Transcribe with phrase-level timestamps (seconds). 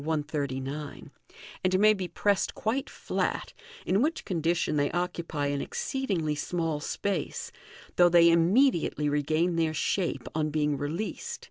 [0.03, 1.11] 139),
[1.63, 3.53] and may be pressed quite flat,
[3.85, 7.51] in which condition they occupy an exceedingly small space,
[7.97, 11.39] though they immediately regain their shape on being re leased.